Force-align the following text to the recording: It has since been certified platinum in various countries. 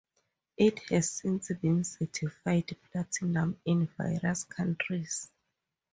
It 0.57 0.79
has 0.89 1.11
since 1.11 1.51
been 1.61 1.83
certified 1.83 2.75
platinum 2.91 3.59
in 3.65 3.85
various 3.85 4.45
countries. 4.45 5.29